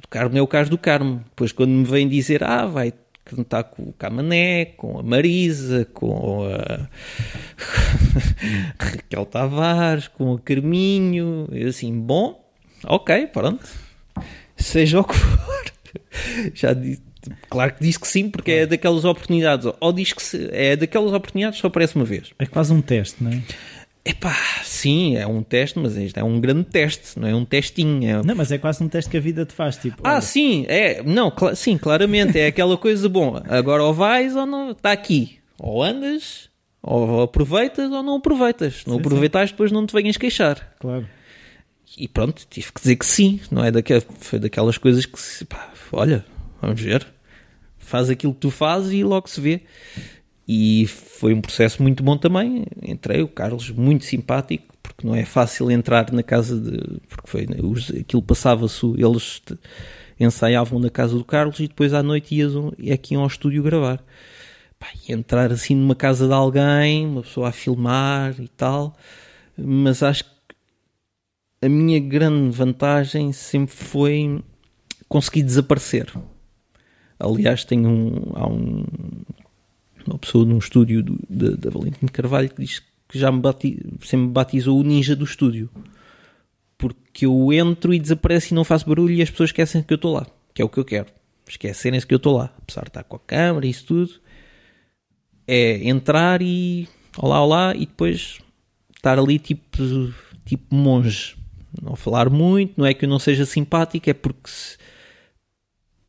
[0.00, 1.24] Do Carmo é o caso do Carmo.
[1.30, 2.92] Depois, quando me vem dizer, ah, vai
[3.24, 6.88] cantar com o Camané, com a Marisa, com a
[8.78, 12.44] Raquel Tavares, com o Carminho, eu assim, bom,
[12.84, 13.64] ok, pronto,
[14.56, 15.64] seja o que for.
[16.54, 17.02] Já disse,
[17.48, 21.12] claro que disse que sim, porque é daquelas oportunidades, ou diz que se, é daquelas
[21.12, 22.32] oportunidades só aparece uma vez.
[22.38, 23.42] É quase um teste, não é?
[24.02, 24.34] Epá,
[24.64, 28.08] sim, é um teste, mas isto é um grande teste, não é um testinho.
[28.08, 28.22] É...
[28.22, 30.00] Não, mas é quase um teste que a vida te faz, tipo.
[30.02, 30.20] Ah, olha.
[30.22, 33.40] sim, é, não, cl sim, claramente, é aquela coisa bom.
[33.48, 35.38] Agora ou vais ou não, está aqui.
[35.58, 36.48] Ou andas,
[36.82, 38.84] ou aproveitas ou não aproveitas.
[38.86, 39.54] Não sim, aproveitas, sim.
[39.54, 40.74] depois não te venhas queixar.
[40.80, 41.06] Claro.
[41.98, 45.70] E pronto, tive que dizer que sim, não é daquelas, foi daquelas coisas que, pá,
[45.92, 46.24] olha,
[46.62, 47.06] vamos ver,
[47.76, 49.60] faz aquilo que tu fazes e logo se vê.
[50.52, 52.64] E foi um processo muito bom também.
[52.82, 57.00] Entrei, o Carlos, muito simpático, porque não é fácil entrar na casa de.
[57.08, 57.46] Porque foi,
[58.00, 59.42] aquilo passava-se, eles
[60.18, 64.02] ensaiavam na casa do Carlos e depois à noite iam, aqui iam ao estúdio gravar.
[64.76, 68.96] Pá, entrar assim numa casa de alguém, uma pessoa a filmar e tal,
[69.56, 70.30] mas acho que
[71.62, 74.42] a minha grande vantagem sempre foi
[75.08, 76.12] conseguir desaparecer.
[77.20, 78.84] Aliás, tenho um, há um
[80.10, 84.32] uma pessoa num estúdio da Valentim Carvalho que diz que já me bati, sempre me
[84.32, 85.68] batizou o ninja do estúdio.
[86.78, 89.96] Porque eu entro e desapareço e não faço barulho e as pessoas esquecem que eu
[89.96, 91.06] estou lá, que é o que eu quero.
[91.48, 94.12] Esquecerem-se que eu estou lá, apesar de estar com a câmera e isso tudo.
[95.46, 98.38] É entrar e olá, olá, e depois
[98.96, 99.78] estar ali tipo,
[100.44, 101.36] tipo monge.
[101.82, 104.78] Não falar muito, não é que eu não seja simpático, é porque se,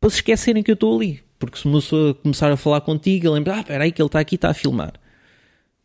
[0.00, 1.22] para se esquecerem que eu estou ali.
[1.42, 4.06] Porque se uma pessoa começar a falar contigo, ele lembra, ah, espera aí que ele
[4.06, 4.92] está aqui, está a filmar.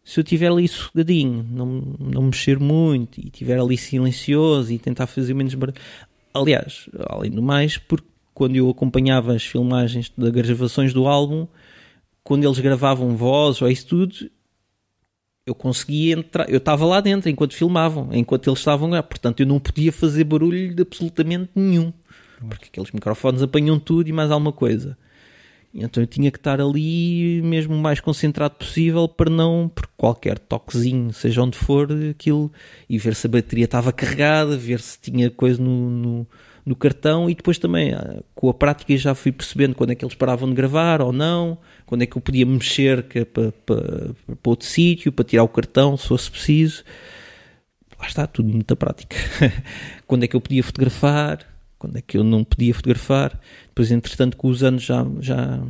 [0.04, 1.65] Se eu estiver ali sossegadinho, não,
[2.00, 5.80] não mexer muito, e estiver ali silencioso e tentar fazer menos barulho.
[6.32, 11.48] Aliás, além do mais, porque quando eu acompanhava as filmagens das gravações do álbum,
[12.24, 14.30] quando eles gravavam voz ou isso tudo,
[15.43, 19.48] eu conseguia entrar, eu estava lá dentro enquanto filmavam, enquanto eles estavam lá, portanto eu
[19.48, 21.91] não podia fazer barulho de absolutamente nenhum,
[22.48, 24.96] porque aqueles microfones apanham tudo e mais alguma coisa.
[25.80, 30.40] Então eu tinha que estar ali mesmo o mais concentrado possível para não, por qualquer
[30.40, 32.52] toquezinho, seja onde for, aquilo,
[32.90, 36.28] e ver se a bateria estava carregada, ver se tinha coisa no, no,
[36.66, 40.04] no cartão e depois também ah, com a prática já fui percebendo quando é que
[40.04, 43.82] eles paravam de gravar ou não, quando é que eu podia mexer é para, para,
[44.26, 46.84] para outro sítio, para tirar o cartão se fosse preciso.
[48.00, 49.16] Lá está, tudo muita prática.
[50.08, 51.40] quando é que eu podia fotografar,
[51.78, 53.40] quando é que eu não podia fotografar.
[53.68, 55.62] Depois, entretanto, com os anos já, já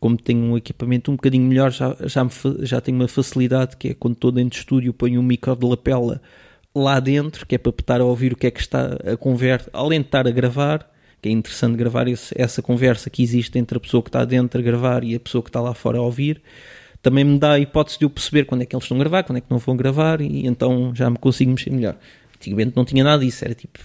[0.00, 3.88] como tenho um equipamento um bocadinho melhor, já, já, me, já tenho uma facilidade que
[3.88, 6.20] é quando estou dentro de estúdio, ponho um micro de lapela
[6.74, 9.68] lá dentro, que é para estar a ouvir o que é que está a conversa,
[9.72, 10.88] além de estar a gravar,
[11.20, 14.60] que é interessante gravar esse, essa conversa que existe entre a pessoa que está dentro
[14.60, 16.40] a gravar e a pessoa que está lá fora a ouvir.
[17.02, 19.24] Também me dá a hipótese de eu perceber quando é que eles estão a gravar,
[19.24, 21.96] quando é que não vão gravar, e então já me consigo mexer melhor.
[22.36, 23.78] Antigamente não tinha nada disso, era tipo,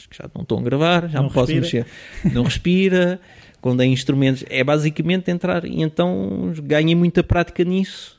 [0.00, 1.86] acho que já não estão a gravar, já não me posso mexer.
[2.32, 3.20] Não respira,
[3.60, 5.64] quando é instrumentos, é basicamente entrar.
[5.64, 8.18] E então ganhei muita prática nisso.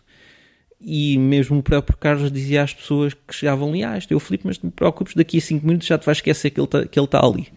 [0.79, 4.19] E mesmo o próprio Carlos dizia às pessoas que chegavam ali: Ah, este é o
[4.19, 6.65] Filipe, mas não te preocupes, daqui a 5 minutos já te vais esquecer que ele
[6.65, 7.47] está que tá ali.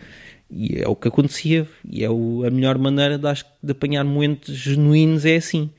[0.50, 4.04] E é o que acontecia, e é o, a melhor maneira de, acho, de apanhar
[4.04, 5.70] momentos genuínos é assim.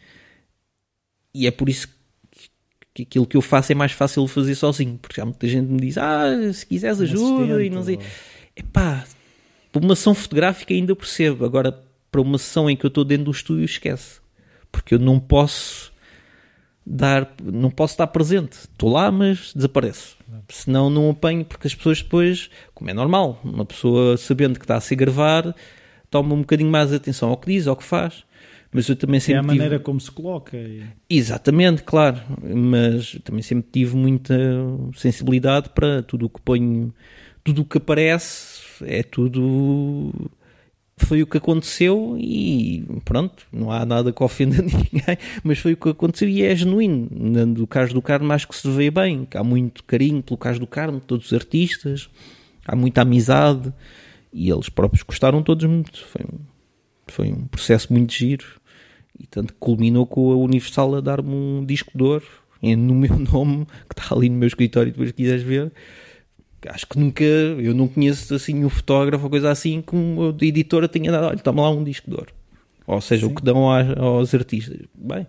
[1.34, 1.88] E é por isso
[2.95, 5.73] que aquilo que eu faço é mais fácil fazer sozinho, porque há muita gente que
[5.73, 7.99] me diz: Ah, se quiseres ajuda, e não sei.
[8.55, 9.05] Epá,
[9.71, 11.77] para uma sessão fotográfica ainda percebo, agora
[12.11, 14.21] para uma sessão em que eu estou dentro do estúdio, esquece.
[14.71, 15.91] Porque eu não posso
[16.85, 18.53] dar, não posso estar presente.
[18.53, 20.17] Estou lá, mas desapareço.
[20.47, 24.77] Senão não apanho, porque as pessoas depois, como é normal, uma pessoa sabendo que está
[24.77, 25.53] a se gravar,
[26.09, 28.23] toma um bocadinho mais atenção ao que diz, ao que faz.
[28.71, 29.55] Mas eu também sempre é a tive...
[29.55, 30.57] maneira como se coloca.
[31.09, 32.21] Exatamente, claro.
[32.41, 34.37] Mas também sempre tive muita
[34.95, 36.93] sensibilidade para tudo o que ponho
[37.45, 40.12] tudo o que aparece é tudo.
[40.97, 45.77] Foi o que aconteceu e pronto, não há nada que ofenda ninguém, mas foi o
[45.77, 47.08] que aconteceu e é genuíno.
[47.12, 50.60] No caso do Carmo, acho que se vê bem, que há muito carinho pelo caso
[50.60, 52.10] do Carmo, todos os artistas,
[52.65, 53.71] há muita amizade
[54.34, 56.03] e eles próprios gostaram todos muito.
[56.05, 56.39] Foi um,
[57.08, 58.45] foi um processo muito giro
[59.19, 62.25] e tanto que culminou com a Universal a dar-me um disco de ouro
[62.62, 65.71] no meu nome, que está ali no meu escritório, depois quiseres ver
[66.67, 70.88] acho que nunca, eu não conheço assim um fotógrafo ou coisa assim que uma editora
[70.88, 72.34] tenha dado, olha, toma lá um disco de ouro.
[72.88, 73.32] Ou seja, Sim.
[73.32, 74.78] o que dão aos artistas.
[74.93, 75.25] Bem,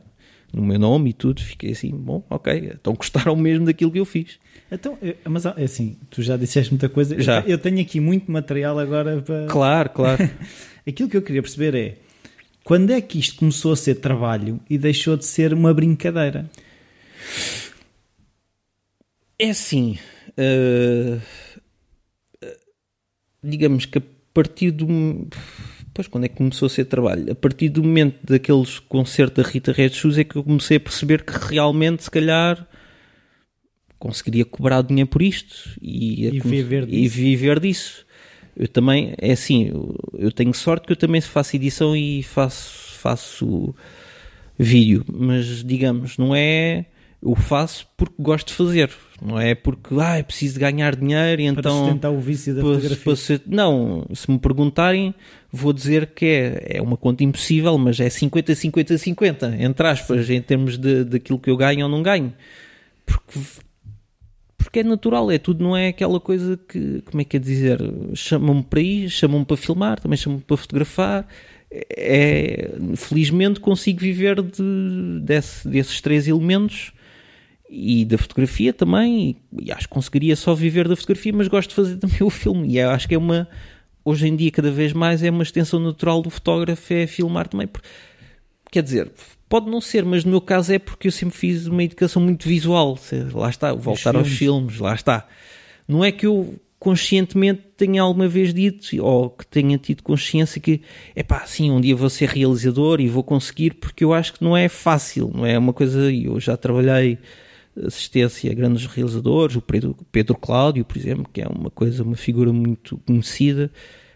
[0.53, 4.05] no meu nome e tudo, fiquei assim, bom, ok, então gostaram mesmo daquilo que eu
[4.05, 4.38] fiz.
[4.70, 7.40] Então, mas é assim, tu já disseste muita coisa, já.
[7.46, 9.46] eu tenho aqui muito material agora para...
[9.46, 10.31] Claro, claro.
[10.87, 11.96] aquilo que eu queria perceber é,
[12.64, 16.51] quando é que isto começou a ser trabalho e deixou de ser uma brincadeira?
[19.38, 19.99] É assim,
[20.38, 21.20] uh,
[23.42, 24.03] digamos que a
[24.35, 24.87] partir do.
[25.94, 27.33] Pois, quando é que começou a ser trabalho?
[27.33, 30.81] A partir do momento daqueles concertos da Rita Red Shoes é que eu comecei a
[30.81, 32.68] perceber que realmente, se calhar,
[33.99, 38.05] conseguiria cobrar dinheiro por isto e, e viver, e viver disso.
[38.55, 42.99] Eu também, é assim, eu, eu, tenho sorte que eu também faço edição e faço,
[42.99, 43.75] faço
[44.59, 46.87] vídeo, mas digamos, não é
[47.22, 51.44] eu faço porque gosto de fazer, não é porque ah, é preciso ganhar dinheiro e
[51.44, 51.62] para então.
[51.62, 53.05] Para sustentar o vício da para, fotografia.
[53.05, 55.14] Para ser, não, se me perguntarem,
[55.50, 60.29] vou dizer que é, é uma conta impossível, mas é 50, 50, 50, entre aspas,
[60.29, 62.33] em termos de, daquilo que eu ganho ou não ganho.
[63.05, 63.40] Porque,
[64.59, 67.79] porque é natural, é tudo, não é aquela coisa que, como é que é dizer,
[68.14, 71.26] chamam-me para ir, chamam-me para filmar, também chamam-me para fotografar.
[71.68, 76.92] É, felizmente consigo viver de, desse, desses três elementos
[77.68, 81.74] e da fotografia também, e, acho que conseguiria só viver da fotografia, mas gosto de
[81.74, 83.48] fazer também o filme, e acho que é uma,
[84.05, 87.68] hoje em dia cada vez mais é uma extensão natural do fotógrafo, é filmar também,
[88.70, 89.12] quer dizer,
[89.48, 92.48] Pode não ser, mas no meu caso é porque eu sempre fiz uma educação muito
[92.48, 92.98] visual.
[93.33, 94.29] Lá está, voltar filmes.
[94.29, 95.29] aos filmes, lá está.
[95.87, 100.83] Não é que eu conscientemente tenha alguma vez dito ou que tenha tido consciência que
[101.14, 104.44] é pá, sim, um dia vou ser realizador e vou conseguir, porque eu acho que
[104.44, 106.12] não é fácil, não é uma coisa.
[106.12, 107.18] Eu já trabalhei
[107.84, 112.16] assistência a grandes realizadores, o Pedro, Pedro Cláudio, por exemplo, que é uma coisa, uma
[112.16, 113.70] figura muito conhecida,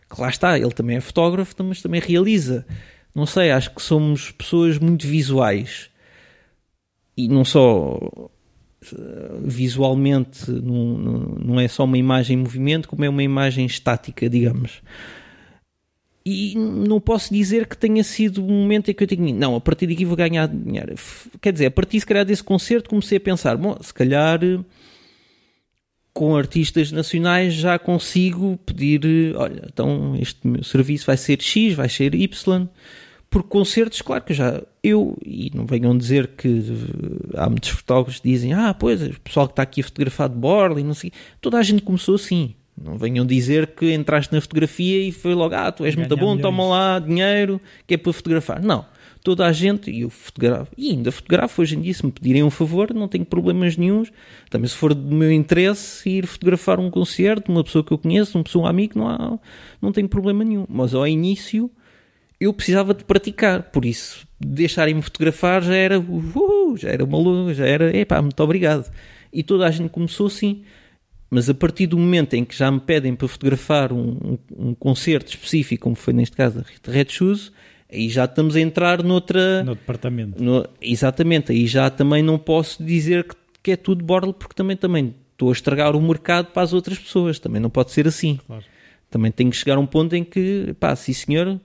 [0.08, 2.66] que lá está, ele também é fotógrafo, mas também realiza
[3.14, 5.90] não sei, acho que somos pessoas muito visuais
[7.16, 7.98] e não só
[8.92, 10.96] eh, visualmente não,
[11.44, 14.80] não é só uma imagem em movimento, como é uma imagem estática, digamos.
[16.24, 19.60] E não posso dizer que tenha sido um momento em que eu tenho, não, a
[19.60, 20.94] partir daqui vou ganhar dinheiro.
[21.40, 24.40] Quer dizer, a partir se calhar desse concerto comecei a pensar, bom, se calhar
[26.12, 31.88] com artistas nacionais já consigo pedir, olha, então este meu serviço vai ser X, vai
[31.88, 32.68] ser Y,
[33.30, 36.64] por concertos, claro que já eu, e não venham dizer que
[37.34, 40.34] há muitos fotógrafos que dizem, ah, pois, o pessoal que está aqui a fotografar de
[40.34, 42.54] borla e não sei, toda a gente começou assim.
[42.82, 46.34] Não venham dizer que entraste na fotografia e foi logo, ah, tu és muito bom,
[46.34, 46.42] milhões.
[46.42, 48.62] toma lá dinheiro, que é para fotografar.
[48.62, 48.84] Não
[49.22, 52.42] toda a gente, e eu fotografo, e ainda fotografo hoje em dia, se me pedirem
[52.42, 54.10] um favor, não tenho problemas nenhums.
[54.48, 58.38] Também se for do meu interesse ir fotografar um concerto, uma pessoa que eu conheço,
[58.38, 59.38] uma pessoa, um amigo, não, há,
[59.80, 60.64] não tenho problema nenhum.
[60.68, 61.70] Mas ao início
[62.40, 67.66] eu precisava de praticar, por isso deixarem-me fotografar já era, uh, já era maluco, já
[67.66, 68.90] era, epá, muito obrigado.
[69.30, 70.62] E toda a gente começou assim.
[71.30, 74.38] Mas a partir do momento em que já me pedem para fotografar um, um,
[74.70, 77.52] um concerto específico, como foi neste caso a Red Shoes,
[77.90, 79.62] aí já estamos a entrar noutra.
[79.62, 80.42] No departamento.
[80.42, 84.76] No, exatamente, aí já também não posso dizer que, que é tudo borla, porque também,
[84.76, 87.38] também estou a estragar o mercado para as outras pessoas.
[87.38, 88.38] Também não pode ser assim.
[88.46, 88.64] Claro.
[89.08, 91.60] Também tenho que chegar a um ponto em que, pá, sim senhor,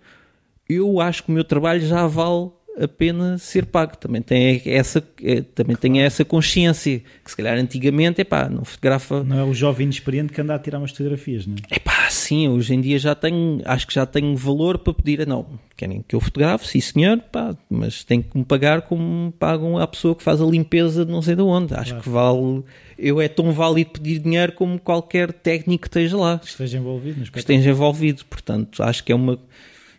[0.69, 3.97] eu acho que o meu trabalho já vale a pena ser pago.
[3.97, 5.81] Também tem essa, é, também claro.
[5.81, 9.23] tem essa consciência que se calhar antigamente, é pá, não fotografa.
[9.23, 11.75] Não é o jovem inexperiente que anda a tirar umas fotografias, não é?
[11.75, 15.25] É pá, sim, hoje em dia já tenho, acho que já tenho valor para pedir,
[15.25, 19.77] não, querem que eu fotografe, sim senhor, pá, mas tem que me pagar como pagam
[19.77, 21.73] a pessoa que faz a limpeza de não sei de onde.
[21.73, 22.03] Acho claro.
[22.03, 22.63] que vale,
[22.97, 26.39] eu é tão válido pedir dinheiro como qualquer técnico que esteja lá.
[26.39, 27.31] Que esteja envolvido.
[27.31, 29.39] Que esteja envolvido, portanto, acho que é uma.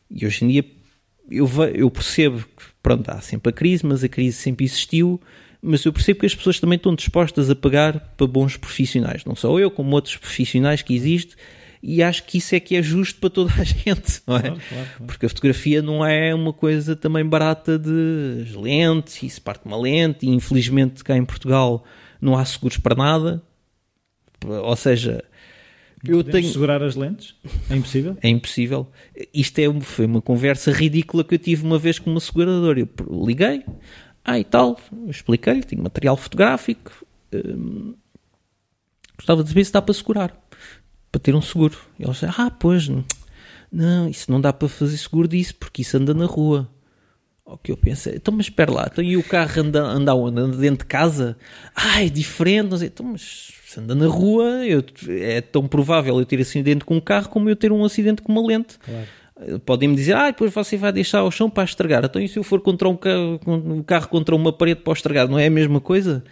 [0.08, 0.75] E hoje em dia
[1.30, 5.20] eu, eu percebo que pronto, há sempre a crise, mas a crise sempre existiu.
[5.60, 9.34] Mas eu percebo que as pessoas também estão dispostas a pagar para bons profissionais, não
[9.34, 11.36] só eu, como outros profissionais que existem,
[11.82, 14.42] e acho que isso é que é justo para toda a gente, não é?
[14.42, 15.04] Claro, claro, claro.
[15.06, 19.80] Porque a fotografia não é uma coisa também barata de lentes, e se parte uma
[19.80, 21.84] lente, e infelizmente cá em Portugal
[22.20, 23.42] não há seguros para nada,
[24.44, 25.24] ou seja,
[26.08, 27.34] eu tenho segurar as lentes?
[27.70, 28.16] É impossível?
[28.22, 28.86] É impossível.
[29.32, 32.80] Isto é, foi uma conversa ridícula que eu tive uma vez com uma seguradora.
[32.80, 32.88] Eu
[33.24, 33.64] liguei,
[34.24, 36.90] ah e tal, expliquei-lhe, tinha material fotográfico,
[37.32, 37.94] hum,
[39.16, 40.48] gostava de saber se dá para segurar,
[41.10, 41.78] para ter um seguro.
[41.98, 42.88] E ele disse, ah, pois,
[43.70, 46.68] não, isso não dá para fazer seguro disso, porque isso anda na rua.
[47.46, 50.40] O que eu pensei, então mas espera lá, então e o carro anda, anda onde?
[50.40, 51.36] Anda dentro de casa?
[51.76, 56.18] Ah, é diferente, não sei, então mas se anda na rua, eu, é tão provável
[56.18, 58.76] eu ter acidente com um carro como eu ter um acidente com uma lente.
[58.78, 59.60] Claro.
[59.64, 62.04] Podem-me dizer, ah, depois você vai deixar o chão para estragar.
[62.04, 65.28] Então, e se eu for contra um carro, um carro contra uma parede para estragar,
[65.28, 66.24] não é a mesma coisa?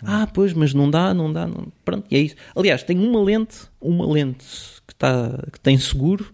[0.00, 1.46] Ah, pois, mas não dá, não dá.
[1.46, 1.72] Não...
[1.84, 2.36] Pronto, e é isso.
[2.54, 4.46] Aliás, tenho uma lente, uma lente
[4.86, 6.32] que, tá, que tem seguro,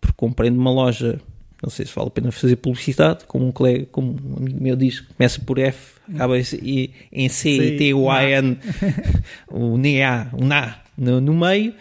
[0.00, 1.20] porque comprei numa loja
[1.62, 4.76] não sei se vale a pena fazer publicidade, como um colega, como um amigo meu
[4.76, 8.56] diz, começa por F, acaba em C, e T, O, A, N,
[9.50, 11.74] o NA, o NA no, no meio,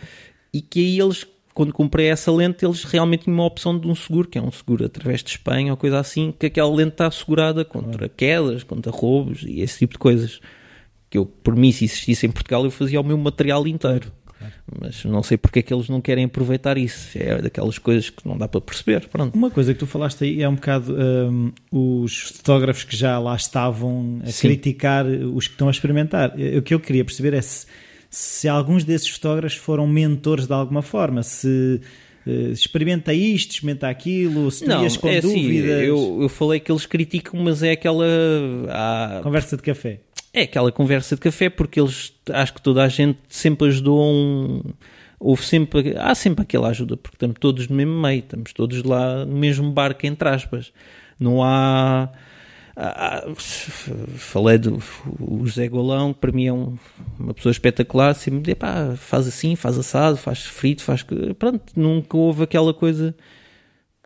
[0.51, 3.93] e que aí eles, quando comprei essa lente, eles realmente tinham uma opção de um
[3.93, 7.07] seguro, que é um seguro através de Espanha ou coisa assim, que aquela lente está
[7.07, 10.39] assegurada contra quedas, contra roubos e esse tipo de coisas.
[11.09, 14.11] Que eu, por mim, se existisse em Portugal, eu fazia o meu material inteiro.
[14.79, 17.17] Mas não sei porque é que eles não querem aproveitar isso.
[17.17, 19.07] É daquelas coisas que não dá para perceber.
[19.07, 19.35] Pronto.
[19.35, 23.35] Uma coisa que tu falaste aí é um bocado um, os fotógrafos que já lá
[23.35, 24.47] estavam a Sim.
[24.47, 26.33] criticar os que estão a experimentar.
[26.57, 27.65] O que eu queria perceber é se,
[28.09, 31.81] se alguns desses fotógrafos foram mentores de alguma forma, se
[32.51, 35.71] experimenta isto, experimenta aquilo, se não, com é assim, dúvidas.
[35.71, 38.05] Assim, eu, eu falei que eles criticam, mas é aquela.
[38.69, 39.99] Ah, Conversa de café.
[40.33, 44.61] É aquela conversa de café, porque eles, acho que toda a gente sempre ajudou um.
[45.19, 49.25] Houve sempre, há sempre aquela ajuda, porque estamos todos no mesmo meio, estamos todos lá
[49.25, 50.71] no mesmo barco, entre aspas.
[51.19, 52.09] Não há.
[52.77, 53.23] Há
[54.17, 54.81] falei do
[55.19, 56.77] o José Golão, para mim é um,
[57.19, 61.03] uma pessoa espetacular, sempre diz, pá, faz assim, faz assado, faz frito, faz.
[61.37, 63.15] Pronto, nunca houve aquela coisa.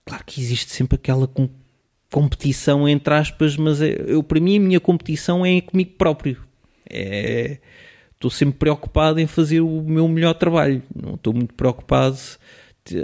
[0.05, 1.29] Claro que existe sempre aquela
[2.09, 6.37] competição entre aspas, mas é, eu, para mim a minha competição é comigo próprio.
[6.89, 7.57] É,
[8.13, 10.81] estou sempre preocupado em fazer o meu melhor trabalho.
[10.95, 12.17] Não estou muito preocupado.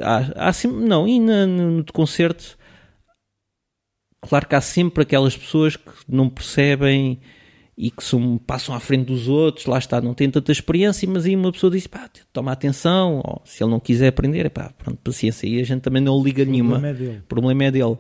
[0.02, 2.57] Há, há sempre, não, e na, no concerto,
[4.28, 7.20] claro que há sempre aquelas pessoas que não percebem
[7.78, 11.26] e que são, passam à frente dos outros, lá está, não têm tanta experiência, mas
[11.26, 15.00] aí uma pessoa diz, pá, toma atenção, ou se ele não quiser aprender, pá, pronto,
[15.04, 16.80] paciência, e a gente também não liga o nenhuma.
[16.80, 17.18] Problema é dele.
[17.18, 17.98] O problema é dele.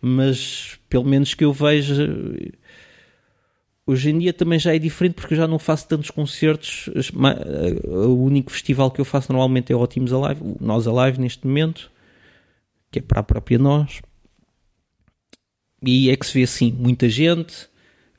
[0.00, 2.08] Mas, pelo menos que eu veja,
[3.84, 6.88] hoje em dia também já é diferente porque eu já não faço tantos concertos.
[7.84, 11.44] O único festival que eu faço normalmente é o Teams Alive, o Nós Alive neste
[11.44, 11.90] momento,
[12.92, 14.00] que é para a própria nós.
[15.82, 17.68] E é que se vê assim muita gente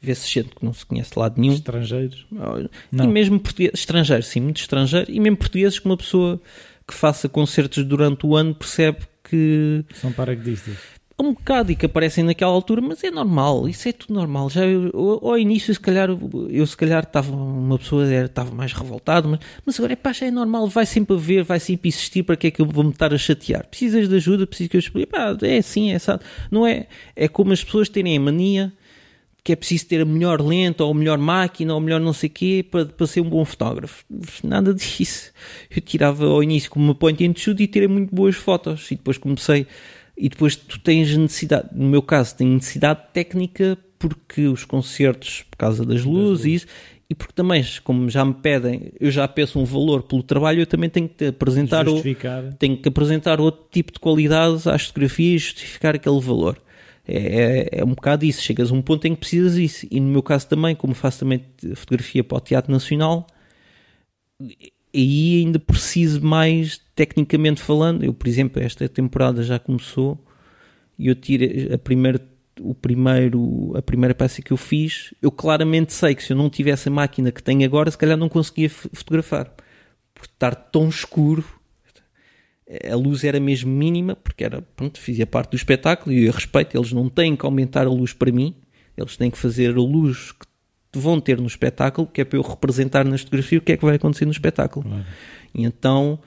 [0.02, 1.54] vê-se gente que não se conhece de lado nenhum.
[1.54, 2.26] Estrangeiros?
[2.32, 3.06] Não.
[3.06, 5.12] E mesmo portugueses, estrangeiros, sim, muito estrangeiro.
[5.12, 6.40] E mesmo portugueses que uma pessoa
[6.88, 9.84] que faça concertos durante o ano percebe que...
[9.96, 10.78] São paraquedistas.
[11.20, 14.52] Um bocado e que aparecem naquela altura, mas é normal, isso é tudo normal.
[14.52, 14.92] Já eu,
[15.24, 16.10] ao início, se calhar,
[16.50, 20.28] eu se calhar estava uma pessoa estava mais revoltada, mas, mas agora é pá, já
[20.28, 22.92] é normal, vai sempre haver, vai sempre existir, para que é que eu vou me
[22.92, 23.66] estar a chatear?
[23.68, 25.12] Precisas de ajuda, precisas que eu explique,
[25.42, 26.12] é assim, é assim.
[26.52, 26.86] Não é?
[27.16, 28.72] É como as pessoas terem a mania
[29.44, 32.12] que é preciso ter a melhor lente, ou a melhor máquina, ou a melhor não
[32.12, 34.04] sei quê, para, para ser um bom fotógrafo.
[34.44, 35.32] Nada disso.
[35.74, 38.92] Eu tirava ao início como uma point and shoot e tirei muito boas fotos.
[38.92, 39.66] E depois comecei...
[40.18, 41.70] E depois tu tens necessidade...
[41.72, 46.68] No meu caso, tenho necessidade técnica porque os concertos, por causa das luzes e isso...
[47.10, 50.68] E porque também, como já me pedem, eu já peço um valor pelo trabalho, eu
[50.68, 52.04] também tenho que apresentar, o,
[52.60, 56.62] tenho que apresentar outro tipo de qualidades às fotografias e justificar aquele valor.
[57.08, 58.42] É, é, é, um bocado isso.
[58.42, 59.88] Chegas a um ponto em que precisas disso.
[59.90, 61.46] E no meu caso também, como faço também
[61.76, 63.26] fotografia para o Teatro Nacional,
[64.98, 68.04] aí ainda preciso mais, tecnicamente falando.
[68.04, 70.18] Eu, por exemplo, esta temporada já começou
[70.98, 72.22] e eu tirei a primeira,
[72.60, 75.14] o primeiro, a primeira peça que eu fiz.
[75.22, 78.18] Eu claramente sei que se eu não tivesse a máquina que tenho agora, se calhar
[78.18, 79.54] não conseguia fotografar.
[80.14, 81.44] Por estar tão escuro
[82.92, 86.78] a luz era mesmo mínima, porque era, pronto, fazia parte do espetáculo e eu respeito,
[86.78, 88.56] eles não têm que aumentar a luz para mim,
[88.98, 90.47] eles têm que fazer a luz que
[90.94, 93.86] vão ter no espetáculo, que é para eu representar na fotografia o que é que
[93.86, 94.88] vai acontecer no espetáculo.
[94.88, 95.06] Claro.
[95.54, 96.20] E então,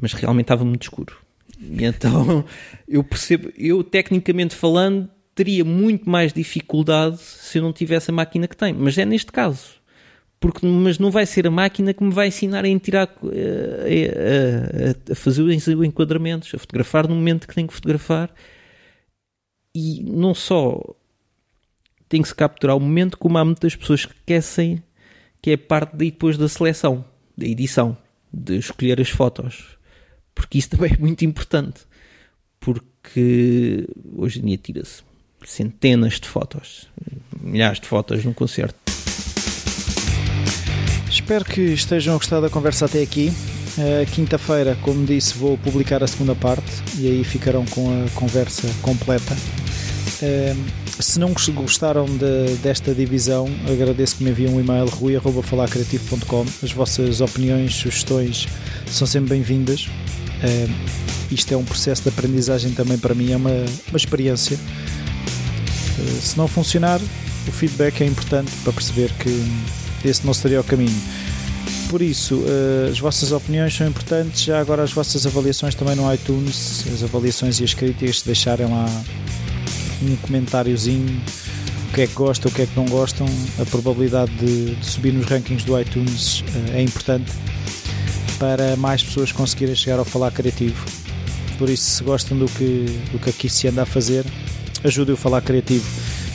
[0.00, 1.16] mas realmente estava muito escuro.
[1.60, 2.44] E então,
[2.88, 8.46] eu percebo, eu tecnicamente falando, teria muito mais dificuldade se eu não tivesse a máquina
[8.46, 9.84] que tenho, mas é neste caso
[10.44, 15.12] porque, mas não vai ser a máquina que me vai ensinar a tirar, a, a,
[15.12, 18.30] a fazer os enquadramentos, a fotografar no momento que tenho que fotografar.
[19.74, 20.94] E não só
[22.08, 24.82] tem que se capturar o momento, como há muitas pessoas que querem,
[25.40, 27.04] que é parte daí depois da seleção,
[27.36, 27.96] da edição,
[28.32, 29.78] de escolher as fotos.
[30.34, 31.82] Porque isso também é muito importante.
[32.60, 33.86] Porque
[34.16, 35.02] hoje em dia tira-se
[35.44, 36.88] centenas de fotos,
[37.38, 38.78] milhares de fotos num concerto.
[41.10, 43.30] Espero que estejam a gostar da conversa até aqui.
[44.14, 49.36] Quinta-feira, como disse, vou publicar a segunda parte e aí ficarão com a conversa completa.
[50.98, 56.46] Se não gostaram de, desta divisão, agradeço que me enviem um e-mail rui.falarcreativo.com.
[56.62, 58.46] As vossas opiniões, sugestões
[58.86, 59.88] são sempre bem-vindas.
[61.30, 63.50] Isto é um processo de aprendizagem também para mim, é uma,
[63.88, 64.56] uma experiência.
[64.56, 67.00] Uh, se não funcionar,
[67.48, 70.96] o feedback é importante para perceber que esse não seria o caminho.
[71.88, 74.42] Por isso, uh, as vossas opiniões são importantes.
[74.42, 78.86] Já agora, as vossas avaliações também no iTunes, as avaliações e as críticas, deixarem lá
[80.02, 81.20] um comentáriozinho,
[81.90, 83.26] o que é que gostam, o que é que não gostam.
[83.60, 87.30] A probabilidade de, de subir nos rankings do iTunes uh, é importante
[88.38, 90.84] para mais pessoas conseguirem chegar ao falar criativo.
[91.58, 94.24] Por isso, se gostam do que, do que aqui se anda a fazer,
[94.82, 95.86] ajudem o falar criativo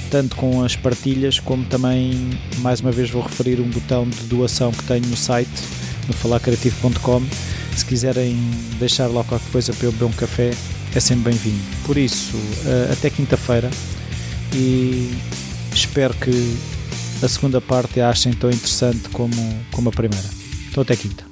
[0.09, 4.71] tanto com as partilhas como também, mais uma vez, vou referir um botão de doação
[4.71, 5.49] que tenho no site,
[6.07, 7.21] no falarcreativo.com.
[7.75, 8.35] Se quiserem
[8.79, 10.51] deixar lá qualquer coisa para eu beber um café,
[10.95, 11.63] é sempre bem-vindo.
[11.85, 13.69] Por isso, eh, até quinta-feira
[14.53, 15.13] e
[15.73, 16.57] espero que
[17.21, 20.29] a segunda parte a achem tão interessante como, como a primeira.
[20.69, 21.28] Então, até quinta.